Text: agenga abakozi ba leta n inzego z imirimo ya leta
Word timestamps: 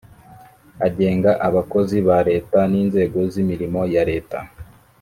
agenga 0.85 1.31
abakozi 1.47 1.97
ba 2.07 2.19
leta 2.29 2.59
n 2.71 2.73
inzego 2.81 3.19
z 3.31 3.33
imirimo 3.43 3.79
ya 3.93 4.03
leta 4.11 4.39